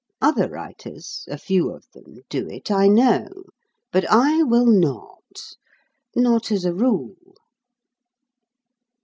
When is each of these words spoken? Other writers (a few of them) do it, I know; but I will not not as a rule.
Other 0.19 0.49
writers 0.49 1.25
(a 1.27 1.37
few 1.37 1.71
of 1.71 1.85
them) 1.93 2.21
do 2.27 2.49
it, 2.49 2.71
I 2.71 2.87
know; 2.87 3.27
but 3.91 4.03
I 4.09 4.41
will 4.41 4.65
not 4.65 5.53
not 6.15 6.51
as 6.51 6.65
a 6.65 6.73
rule. 6.73 7.35